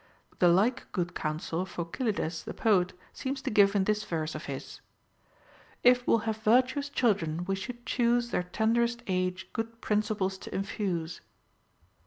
[0.21, 4.45] * The like good counsel Phocylides, the poet, seems to give in this verse of
[4.45, 4.81] his:—
[5.83, 11.21] If we'll have virtuous children, we should choose Their tenderest age good principles to infuse.